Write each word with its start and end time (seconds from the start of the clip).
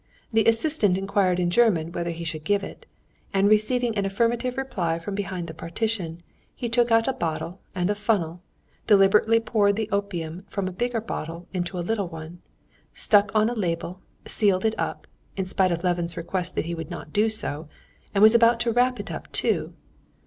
The 0.33 0.45
assistant 0.45 0.97
inquired 0.97 1.39
in 1.39 1.51
German 1.51 1.91
whether 1.91 2.09
he 2.09 2.23
should 2.23 2.43
give 2.43 2.63
it, 2.63 2.87
and 3.35 3.47
receiving 3.47 3.95
an 3.95 4.03
affirmative 4.03 4.57
reply 4.57 4.97
from 4.97 5.13
behind 5.13 5.45
the 5.45 5.53
partition, 5.53 6.23
he 6.55 6.69
took 6.69 6.89
out 6.89 7.07
a 7.07 7.13
bottle 7.13 7.59
and 7.75 7.87
a 7.87 7.93
funnel, 7.93 8.41
deliberately 8.87 9.39
poured 9.39 9.75
the 9.75 9.87
opium 9.91 10.43
from 10.49 10.67
a 10.67 10.71
bigger 10.71 11.01
bottle 11.01 11.45
into 11.53 11.77
a 11.77 11.85
little 11.85 12.07
one, 12.07 12.41
stuck 12.95 13.29
on 13.35 13.47
a 13.47 13.53
label, 13.53 13.99
sealed 14.25 14.65
it 14.65 14.73
up, 14.79 15.05
in 15.37 15.45
spite 15.45 15.71
of 15.71 15.83
Levin's 15.83 16.17
request 16.17 16.55
that 16.55 16.65
he 16.65 16.73
would 16.73 16.89
not 16.89 17.13
do 17.13 17.29
so, 17.29 17.69
and 18.11 18.23
was 18.23 18.33
about 18.33 18.59
to 18.61 18.71
wrap 18.71 18.99
it 18.99 19.11
up 19.11 19.31
too. 19.31 19.75